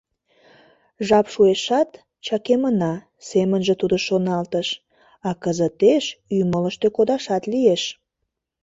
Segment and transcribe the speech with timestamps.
[1.07, 1.89] "Жап шуэшат,
[2.25, 2.93] чакемына,-
[3.29, 4.67] семынже тудо шоналтыш,-
[5.29, 6.03] а кызытеш
[6.39, 7.83] ӱмылыштӧ кодашат лиеш".